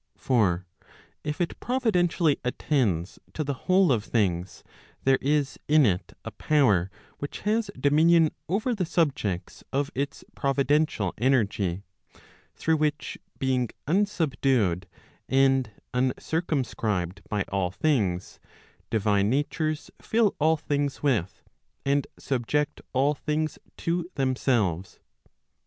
[0.17, 0.65] For
[1.23, 4.63] if it providentially attends to the whole of things,
[5.03, 6.89] there is in it a power
[7.19, 11.83] which has dominion over the subjects of its providential energy;
[12.55, 14.87] through which being unsubdued
[15.29, 18.39] and uncircumscribed by all things,
[18.89, 21.43] divine natures fill all things with,
[21.85, 24.99] and subject all things to themselves.